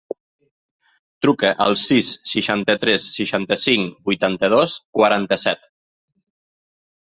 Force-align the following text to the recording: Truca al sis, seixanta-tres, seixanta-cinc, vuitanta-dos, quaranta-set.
Truca 1.25 1.51
al 1.65 1.75
sis, 1.81 2.09
seixanta-tres, 2.31 3.05
seixanta-cinc, 3.19 4.01
vuitanta-dos, 4.09 4.75
quaranta-set. 5.01 5.71